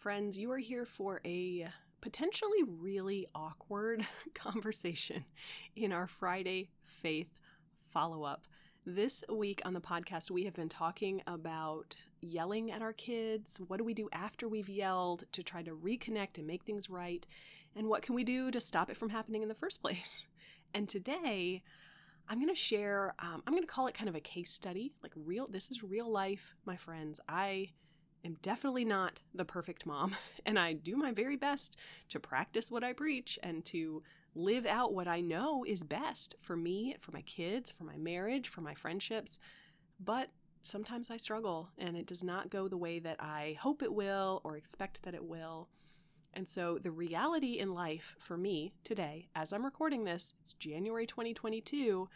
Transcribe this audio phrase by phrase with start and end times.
[0.00, 1.68] Friends, you are here for a
[2.00, 5.26] potentially really awkward conversation
[5.76, 7.38] in our Friday faith
[7.92, 8.46] follow up.
[8.86, 13.60] This week on the podcast, we have been talking about yelling at our kids.
[13.68, 17.26] What do we do after we've yelled to try to reconnect and make things right?
[17.76, 20.24] And what can we do to stop it from happening in the first place?
[20.72, 21.62] And today,
[22.26, 24.94] I'm going to share, um, I'm going to call it kind of a case study.
[25.02, 27.20] Like, real, this is real life, my friends.
[27.28, 27.72] I
[28.24, 30.16] am definitely not the perfect mom,
[30.46, 31.76] and I do my very best
[32.10, 34.02] to practice what I preach and to
[34.34, 38.48] live out what I know is best for me, for my kids, for my marriage,
[38.48, 39.38] for my friendships.
[39.98, 40.30] But
[40.62, 44.40] sometimes I struggle and it does not go the way that I hope it will
[44.44, 45.68] or expect that it will.
[46.32, 51.04] And so, the reality in life for me today, as I'm recording this, it's January
[51.04, 52.08] 2022.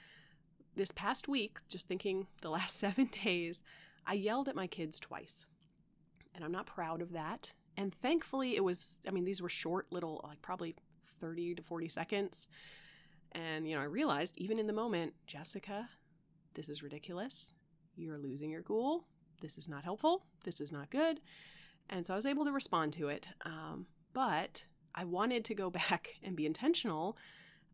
[0.76, 3.64] This past week, just thinking the last seven days,
[4.06, 5.46] I yelled at my kids twice.
[6.34, 7.52] And I'm not proud of that.
[7.76, 10.76] And thankfully, it was, I mean, these were short little, like probably
[11.20, 12.48] 30 to 40 seconds.
[13.32, 15.88] And, you know, I realized even in the moment, Jessica,
[16.54, 17.52] this is ridiculous.
[17.96, 19.06] You're losing your cool.
[19.40, 20.24] This is not helpful.
[20.44, 21.20] This is not good.
[21.90, 23.26] And so I was able to respond to it.
[23.44, 27.16] Um, but I wanted to go back and be intentional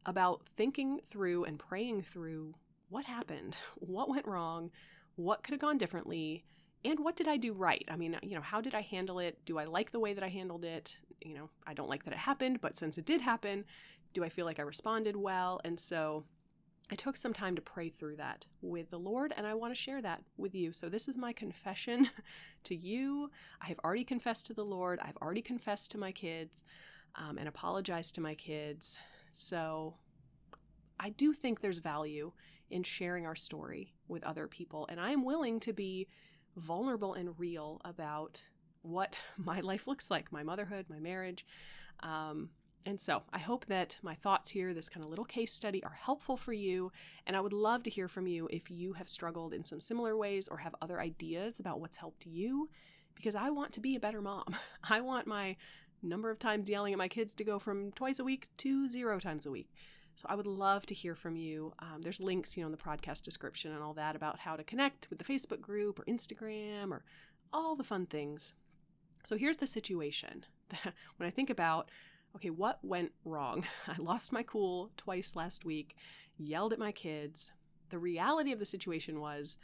[0.06, 2.55] about thinking through and praying through
[2.88, 4.70] what happened, what went wrong,
[5.16, 6.44] what could have gone differently,
[6.84, 7.84] and what did I do right?
[7.89, 9.39] I mean, you know, how did I handle it?
[9.45, 10.97] Do I like the way that I handled it?
[11.20, 13.64] You know, I don't like that it happened, but since it did happen,
[14.14, 15.61] do I feel like I responded well?
[15.64, 16.25] And so
[16.91, 19.81] I took some time to pray through that with the Lord, and I want to
[19.81, 20.72] share that with you.
[20.72, 22.10] So, this is my confession
[22.65, 23.31] to you.
[23.62, 26.65] I have already confessed to the Lord, I've already confessed to my kids
[27.15, 28.99] um, and apologized to my kids.
[29.33, 29.94] So,
[30.99, 32.33] I do think there's value
[32.71, 36.09] in sharing our story with other people, and I am willing to be
[36.60, 38.43] vulnerable and real about
[38.82, 41.47] what my life looks like my motherhood, my marriage.
[42.00, 42.50] Um,
[42.87, 45.98] and so I hope that my thoughts here, this kind of little case study, are
[46.00, 46.93] helpful for you.
[47.26, 50.16] And I would love to hear from you if you have struggled in some similar
[50.16, 52.71] ways or have other ideas about what's helped you,
[53.15, 54.56] because I want to be a better mom.
[54.84, 55.56] I want my
[56.03, 59.19] number of times yelling at my kids to go from twice a week to zero
[59.19, 59.71] times a week.
[60.20, 61.72] So I would love to hear from you.
[61.78, 64.62] Um, there's links, you know, in the podcast description and all that about how to
[64.62, 67.04] connect with the Facebook group or Instagram or
[67.54, 68.53] all the fun things.
[69.25, 70.44] So here's the situation.
[71.16, 71.91] when I think about,
[72.36, 73.64] okay, what went wrong?
[73.88, 75.97] I lost my cool twice last week,
[76.36, 77.50] yelled at my kids.
[77.88, 79.56] The reality of the situation was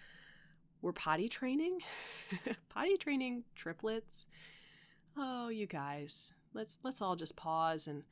[0.80, 1.80] we're potty training,
[2.70, 4.24] potty training triplets.
[5.18, 8.04] Oh, you guys, let's let's all just pause and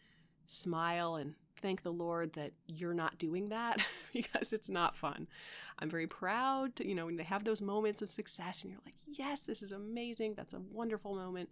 [0.46, 3.82] smile and thank the Lord that you're not doing that
[4.12, 5.26] because it's not fun.
[5.78, 8.82] I'm very proud to, you know, when they have those moments of success and you're
[8.84, 10.34] like, yes, this is amazing.
[10.36, 11.48] That's a wonderful moment.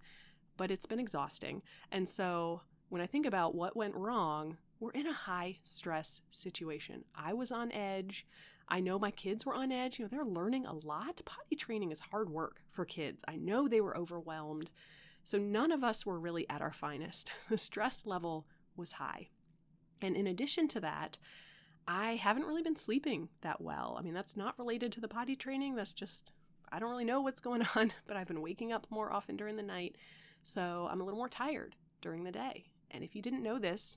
[0.59, 1.63] But it's been exhausting.
[1.91, 7.05] And so when I think about what went wrong, we're in a high stress situation.
[7.15, 8.27] I was on edge.
[8.69, 9.99] I know my kids were on edge.
[9.99, 11.23] You know, they're learning a lot.
[11.25, 13.25] Potty training is hard work for kids.
[13.27, 14.69] I know they were overwhelmed.
[15.25, 17.31] So none of us were really at our finest.
[17.49, 18.47] The stress level
[18.77, 19.29] was high.
[20.03, 21.19] And in addition to that,
[21.87, 23.97] I haven't really been sleeping that well.
[23.99, 25.75] I mean, that's not related to the potty training.
[25.75, 26.33] That's just,
[26.71, 29.57] I don't really know what's going on, but I've been waking up more often during
[29.57, 29.97] the night.
[30.45, 32.65] So I'm a little more tired during the day.
[32.91, 33.97] And if you didn't know this,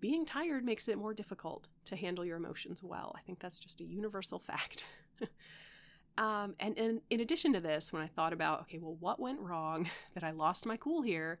[0.00, 3.14] being tired makes it more difficult to handle your emotions well.
[3.16, 4.84] I think that's just a universal fact.
[6.18, 9.40] um, and, and in addition to this, when I thought about, okay, well, what went
[9.40, 11.38] wrong that I lost my cool here?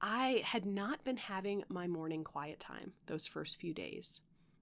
[0.00, 4.20] I had not been having my morning quiet time those first few days.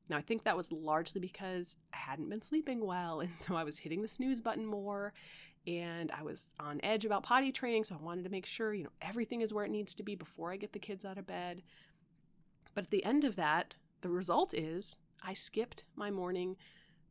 [0.09, 3.65] Now, I think that was largely because I hadn't been sleeping well, and so I
[3.65, 5.13] was hitting the snooze button more,
[5.67, 8.85] and I was on edge about potty training, so I wanted to make sure, you
[8.85, 11.27] know, everything is where it needs to be before I get the kids out of
[11.27, 11.63] bed.
[12.75, 16.57] But at the end of that, the result is I skipped my morning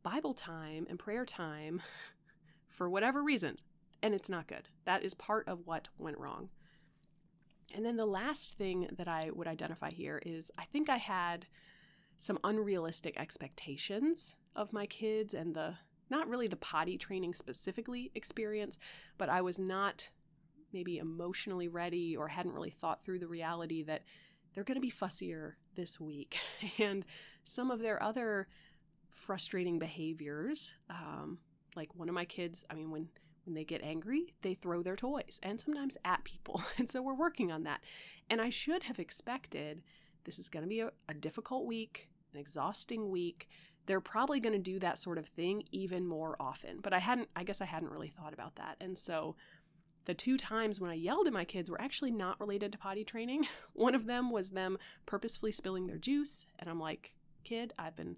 [0.02, 1.82] Bible time and prayer time
[2.68, 3.62] for whatever reasons,
[4.02, 4.68] and it's not good.
[4.84, 6.48] That is part of what went wrong.
[7.74, 11.46] And then the last thing that I would identify here is I think I had
[12.18, 15.74] some unrealistic expectations of my kids and the
[16.08, 18.78] not really the potty training specifically experience,
[19.18, 20.08] but I was not
[20.72, 24.02] maybe emotionally ready or hadn't really thought through the reality that
[24.54, 26.38] they're going to be fussier this week.
[26.78, 27.04] And
[27.44, 28.48] some of their other
[29.10, 31.38] frustrating behaviors, um,
[31.74, 33.08] like one of my kids, I mean, when
[33.46, 36.62] when they get angry, they throw their toys and sometimes at people.
[36.78, 37.80] And so we're working on that.
[38.28, 39.82] And I should have expected
[40.24, 43.48] this is going to be a, a difficult week, an exhausting week.
[43.86, 46.80] They're probably going to do that sort of thing even more often.
[46.82, 48.76] But I hadn't, I guess I hadn't really thought about that.
[48.80, 49.36] And so
[50.06, 53.04] the two times when I yelled at my kids were actually not related to potty
[53.04, 53.46] training.
[53.72, 56.46] One of them was them purposefully spilling their juice.
[56.58, 57.12] And I'm like,
[57.44, 58.16] kid, I've been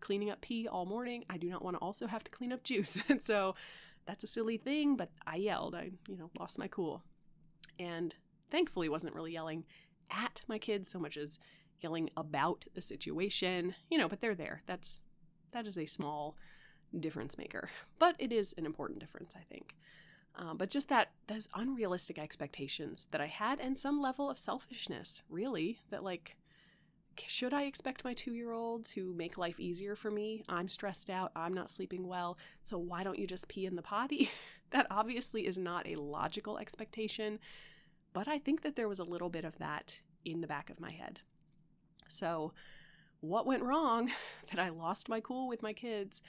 [0.00, 1.24] cleaning up pee all morning.
[1.28, 2.98] I do not want to also have to clean up juice.
[3.08, 3.54] and so
[4.10, 5.76] that's a silly thing, but I yelled.
[5.76, 7.04] I, you know, lost my cool.
[7.78, 8.12] And
[8.50, 9.64] thankfully wasn't really yelling
[10.10, 11.38] at my kids so much as
[11.80, 14.62] yelling about the situation, you know, but they're there.
[14.66, 14.98] That's
[15.52, 16.36] that is a small
[16.98, 17.70] difference maker,
[18.00, 19.76] but it is an important difference, I think.
[20.34, 25.22] Um, but just that those unrealistic expectations that I had, and some level of selfishness,
[25.30, 26.34] really, that like,
[27.28, 30.44] should I expect my two year old to make life easier for me?
[30.48, 31.32] I'm stressed out.
[31.34, 32.38] I'm not sleeping well.
[32.62, 34.30] So why don't you just pee in the potty?
[34.70, 37.38] that obviously is not a logical expectation.
[38.12, 40.80] But I think that there was a little bit of that in the back of
[40.80, 41.20] my head.
[42.08, 42.52] So,
[43.20, 44.10] what went wrong
[44.50, 46.20] that I lost my cool with my kids?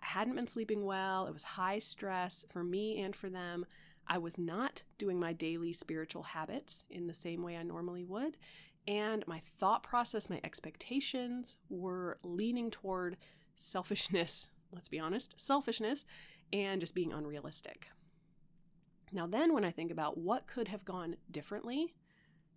[0.00, 1.26] I hadn't been sleeping well.
[1.26, 3.66] It was high stress for me and for them.
[4.06, 8.36] I was not doing my daily spiritual habits in the same way I normally would.
[8.86, 13.16] And my thought process, my expectations were leaning toward
[13.56, 16.04] selfishness, let's be honest, selfishness,
[16.52, 17.88] and just being unrealistic.
[19.12, 21.94] Now, then, when I think about what could have gone differently,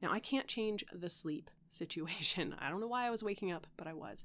[0.02, 2.56] now I can't change the sleep situation.
[2.60, 4.24] I don't know why I was waking up, but I was.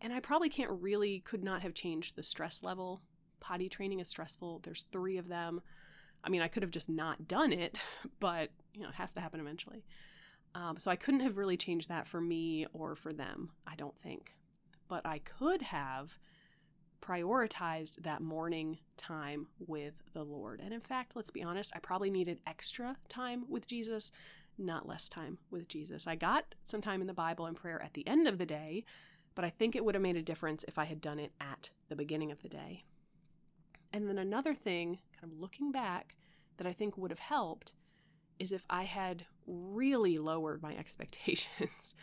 [0.00, 3.00] And I probably can't really, could not have changed the stress level.
[3.40, 4.60] Potty training is stressful.
[4.62, 5.60] There's three of them.
[6.24, 7.78] I mean, I could have just not done it,
[8.20, 9.84] but you know, it has to happen eventually.
[10.54, 13.96] Um, so I couldn't have really changed that for me or for them, I don't
[13.96, 14.34] think.
[14.88, 16.18] But I could have
[17.02, 20.60] prioritized that morning time with the Lord.
[20.62, 24.12] And in fact, let's be honest, I probably needed extra time with Jesus,
[24.56, 26.06] not less time with Jesus.
[26.06, 28.84] I got some time in the Bible and prayer at the end of the day,
[29.34, 31.70] but I think it would have made a difference if I had done it at
[31.88, 32.84] the beginning of the day.
[33.92, 36.16] And then another thing, kind of looking back,
[36.58, 37.72] that I think would have helped
[38.38, 41.94] is if I had really lowered my expectations,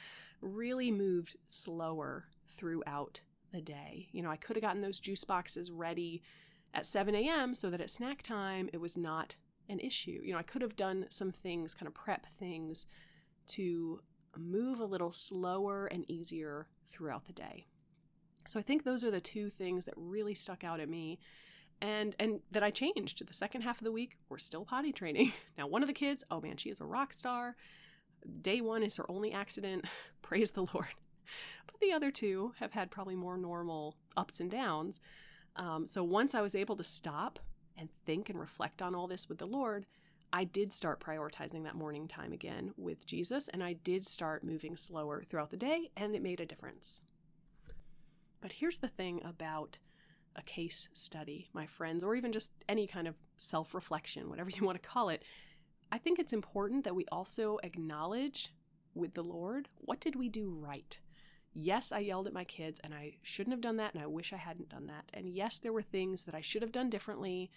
[0.41, 2.25] really moved slower
[2.57, 3.21] throughout
[3.51, 4.09] the day.
[4.11, 6.21] You know, I could have gotten those juice boxes ready
[6.73, 7.55] at 7 a.m.
[7.55, 9.35] so that at snack time it was not
[9.67, 10.19] an issue.
[10.23, 12.85] You know, I could have done some things, kind of prep things
[13.47, 14.01] to
[14.37, 17.65] move a little slower and easier throughout the day.
[18.47, 21.19] So I think those are the two things that really stuck out at me
[21.81, 23.25] and and that I changed.
[23.25, 25.33] The second half of the week, we're still potty training.
[25.57, 27.55] Now, one of the kids, oh man, she is a rock star.
[28.41, 29.85] Day 1 is her only accident.
[30.21, 30.87] Praise the Lord.
[31.67, 34.99] But the other two have had probably more normal ups and downs.
[35.55, 37.37] Um, so once I was able to stop
[37.77, 39.85] and think and reflect on all this with the Lord,
[40.33, 44.75] I did start prioritizing that morning time again with Jesus, and I did start moving
[44.75, 47.01] slower throughout the day, and it made a difference.
[48.41, 49.77] But here's the thing about
[50.39, 54.65] a case study, my friends, or even just any kind of self reflection, whatever you
[54.65, 55.23] want to call it.
[55.91, 58.53] I think it's important that we also acknowledge
[58.95, 60.97] with the Lord what did we do right?
[61.53, 64.33] Yes, I yelled at my kids and I shouldn't have done that and I wish
[64.33, 65.05] I hadn't done that.
[65.13, 67.49] And yes, there were things that I should have done differently.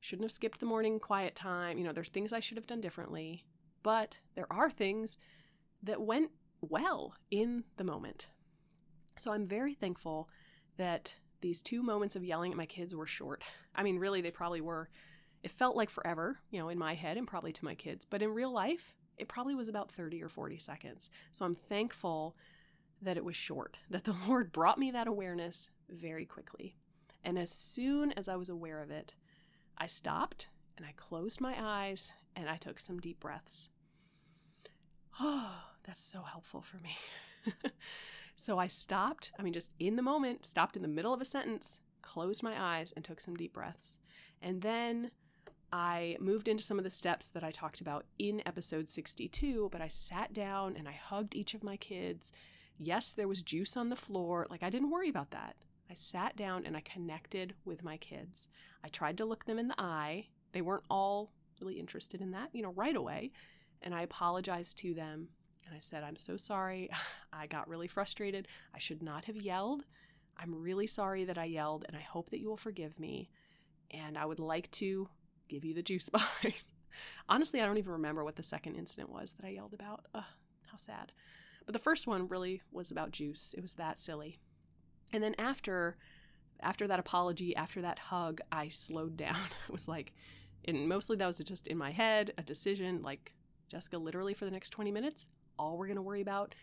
[0.00, 1.78] Shouldn't have skipped the morning quiet time.
[1.78, 3.44] You know, there's things I should have done differently.
[3.82, 5.18] But there are things
[5.82, 6.30] that went
[6.62, 8.28] well in the moment.
[9.18, 10.28] So I'm very thankful
[10.78, 13.44] that these two moments of yelling at my kids were short.
[13.74, 14.88] I mean, really, they probably were.
[15.42, 18.06] It felt like forever, you know, in my head and probably to my kids.
[18.08, 21.10] But in real life, it probably was about 30 or 40 seconds.
[21.32, 22.36] So I'm thankful
[23.02, 26.76] that it was short, that the Lord brought me that awareness very quickly.
[27.22, 29.14] And as soon as I was aware of it,
[29.78, 33.68] I stopped and I closed my eyes and I took some deep breaths.
[35.20, 35.52] Oh,
[35.86, 36.96] that's so helpful for me.
[38.36, 41.24] so I stopped, I mean, just in the moment, stopped in the middle of a
[41.24, 43.98] sentence, closed my eyes, and took some deep breaths.
[44.42, 45.10] And then
[45.72, 49.80] I moved into some of the steps that I talked about in episode 62, but
[49.80, 52.32] I sat down and I hugged each of my kids
[52.78, 54.46] Yes, there was juice on the floor.
[54.50, 55.56] Like, I didn't worry about that.
[55.90, 58.48] I sat down and I connected with my kids.
[58.82, 60.28] I tried to look them in the eye.
[60.52, 63.32] They weren't all really interested in that, you know, right away.
[63.80, 65.28] And I apologized to them.
[65.66, 66.90] And I said, I'm so sorry.
[67.32, 68.48] I got really frustrated.
[68.74, 69.84] I should not have yelled.
[70.36, 73.30] I'm really sorry that I yelled, and I hope that you will forgive me.
[73.90, 75.08] And I would like to
[75.48, 76.64] give you the juice box.
[77.28, 80.06] Honestly, I don't even remember what the second incident was that I yelled about.
[80.14, 80.24] Ugh,
[80.70, 81.12] how sad.
[81.66, 83.54] But the first one really was about juice.
[83.56, 84.38] It was that silly.
[85.12, 85.96] And then after
[86.60, 89.48] after that apology, after that hug, I slowed down.
[89.68, 90.12] It was like
[90.66, 93.34] and mostly that was just in my head, a decision like
[93.68, 95.26] Jessica literally for the next 20 minutes,
[95.58, 96.54] all we're going to worry about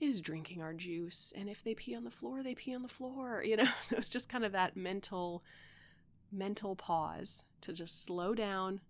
[0.00, 2.88] is drinking our juice and if they pee on the floor, they pee on the
[2.88, 3.68] floor, you know.
[3.82, 5.42] So it's just kind of that mental
[6.30, 8.80] mental pause to just slow down,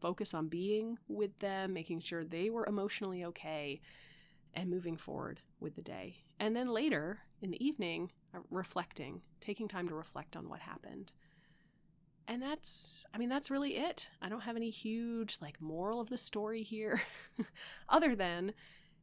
[0.00, 3.80] focus on being with them, making sure they were emotionally okay,
[4.54, 6.24] and moving forward with the day.
[6.40, 11.12] And then later in the evening, uh, reflecting, taking time to reflect on what happened.
[12.26, 14.08] And that's, I mean, that's really it.
[14.22, 17.02] I don't have any huge, like, moral of the story here,
[17.88, 18.54] other than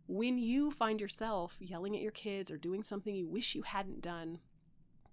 [0.08, 4.02] when you find yourself yelling at your kids or doing something you wish you hadn't
[4.02, 4.40] done,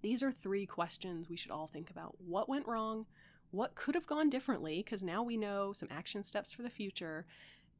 [0.01, 2.15] these are three questions we should all think about.
[2.19, 3.05] What went wrong?
[3.51, 4.81] What could have gone differently?
[4.83, 7.25] Because now we know some action steps for the future.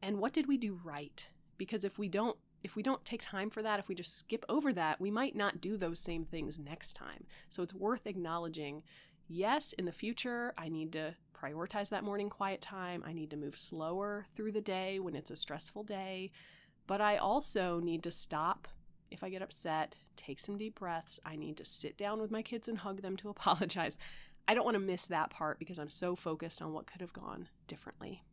[0.02, 1.28] And what did we do right?
[1.58, 4.44] Because if we don't if we don't take time for that, if we just skip
[4.50, 7.26] over that, we might not do those same things next time.
[7.48, 8.84] So it's worth acknowledging
[9.30, 13.04] yes, in the future, I need to prioritize that morning quiet time.
[13.06, 16.32] I need to move slower through the day when it's a stressful day.
[16.88, 18.68] But I also need to stop
[19.12, 21.20] if I get upset, take some deep breaths.
[21.26, 23.98] I need to sit down with my kids and hug them to apologize.
[24.48, 27.14] I don't want to miss that part because I'm so focused on what could have
[27.14, 28.24] gone differently.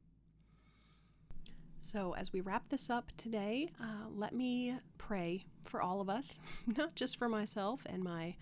[1.81, 6.39] So, as we wrap this up today, uh, let me pray for all of us,
[6.67, 8.37] not just for myself and my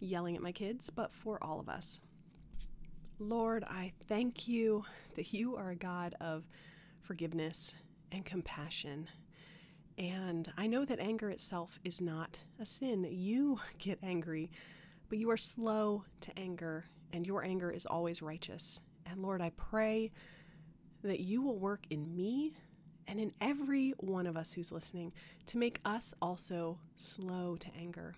[0.00, 2.00] yelling at my kids, but for all of us.
[3.18, 4.84] Lord, I thank you
[5.16, 6.44] that you are a God of
[7.00, 7.74] forgiveness
[8.12, 9.08] and compassion.
[9.96, 13.06] And I know that anger itself is not a sin.
[13.10, 14.50] You get angry,
[15.08, 18.80] but you are slow to anger, and your anger is always righteous.
[19.06, 20.12] And Lord, I pray
[21.02, 22.54] that you will work in me
[23.06, 25.12] and in every one of us who's listening
[25.46, 28.14] to make us also slow to anger,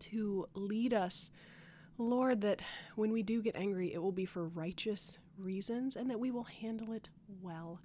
[0.00, 1.30] to lead us,
[1.96, 2.62] Lord, that
[2.94, 6.44] when we do get angry, it will be for righteous reasons and that we will
[6.44, 7.08] handle it
[7.42, 7.80] well.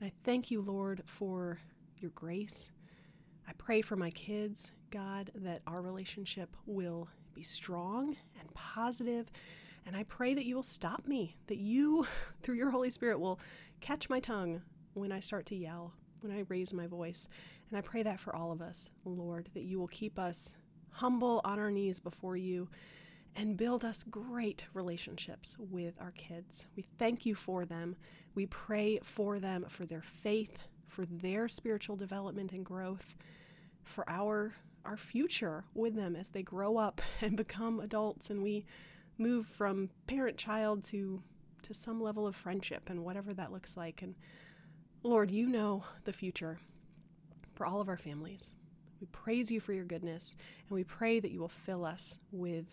[0.00, 1.58] And I thank you, Lord, for
[1.98, 2.70] your grace.
[3.48, 9.30] I pray for my kids, God, that our relationship will be strong and positive.
[9.86, 12.06] And I pray that you will stop me, that you,
[12.42, 13.40] through your Holy Spirit, will
[13.80, 14.62] catch my tongue
[14.94, 17.28] when I start to yell, when I raise my voice.
[17.68, 20.54] And I pray that for all of us, Lord, that you will keep us
[20.96, 22.68] humble on our knees before you
[23.34, 26.64] and build us great relationships with our kids.
[26.74, 27.96] We thank you for them.
[28.34, 33.14] We pray for them, for their faith, for their spiritual development and growth,
[33.84, 38.64] for our our future with them as they grow up and become adults and we
[39.18, 41.22] move from parent child to
[41.62, 44.14] to some level of friendship and whatever that looks like and
[45.02, 46.58] Lord, you know the future
[47.54, 48.54] for all of our families.
[49.00, 50.36] We praise you for your goodness,
[50.68, 52.66] and we pray that you will fill us with,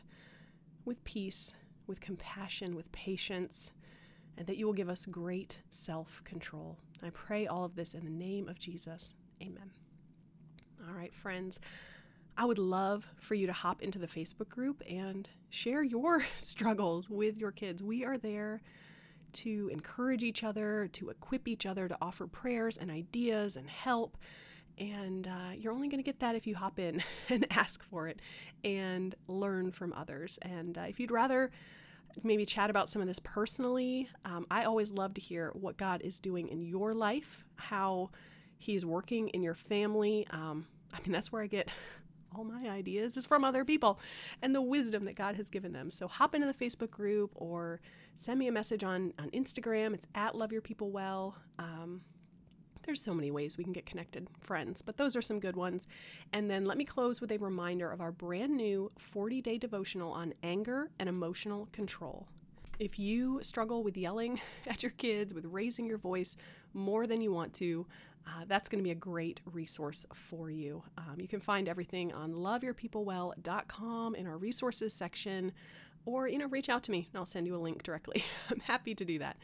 [0.86, 1.54] with peace,
[1.88, 3.72] with compassion, with patience,
[4.38, 6.78] and that you will give us great self control.
[7.04, 9.14] I pray all of this in the name of Jesus.
[9.42, 9.72] Amen.
[10.88, 11.60] All right, friends.
[12.36, 17.10] I would love for you to hop into the Facebook group and share your struggles
[17.10, 17.84] with your kids.
[17.84, 18.62] We are there
[19.34, 24.18] to encourage each other, to equip each other, to offer prayers and ideas and help.
[24.78, 28.08] And uh, you're only going to get that if you hop in and ask for
[28.08, 28.20] it
[28.64, 30.40] and learn from others.
[30.42, 31.52] And uh, if you'd rather
[32.22, 36.02] maybe chat about some of this personally, um, I always love to hear what God
[36.02, 38.12] is doing in your life, how
[38.58, 40.28] He's working in your family.
[40.32, 41.70] Um, I mean, that's where I get
[42.36, 44.00] all my ideas is from other people
[44.42, 45.92] and the wisdom that God has given them.
[45.92, 47.80] So hop into the Facebook group or
[48.16, 49.94] send me a message on, on Instagram.
[49.94, 51.36] It's at Love Your People Well.
[51.60, 52.02] Um,
[52.84, 55.88] there's so many ways we can get connected, friends, but those are some good ones.
[56.32, 60.12] And then let me close with a reminder of our brand new 40 day devotional
[60.12, 62.28] on anger and emotional control.
[62.80, 66.36] If you struggle with yelling at your kids, with raising your voice
[66.74, 67.86] more than you want to,
[68.26, 70.82] uh, that's going to be a great resource for you.
[70.98, 75.52] Um, you can find everything on loveyourpeoplewell.com in our resources section,
[76.06, 78.24] or you know, reach out to me and I'll send you a link directly.
[78.50, 79.38] I'm happy to do that.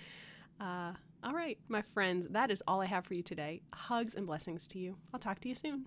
[0.60, 0.94] Uh,
[1.24, 3.62] all right, my friends, that is all I have for you today.
[3.74, 4.96] Hugs and blessings to you.
[5.14, 5.86] I'll talk to you soon.